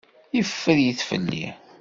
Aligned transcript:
Yeffer-it 0.35 1.01
fell-i. 1.09 1.45